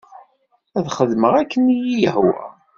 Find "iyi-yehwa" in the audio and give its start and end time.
1.77-2.39